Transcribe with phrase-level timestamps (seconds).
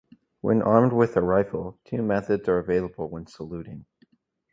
[0.39, 3.85] When armed with a rifle, two methods are available when saluting.